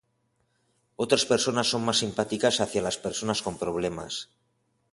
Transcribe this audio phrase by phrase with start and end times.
[1.03, 4.29] Otras personas son más simpáticas hacia las personas con problemas.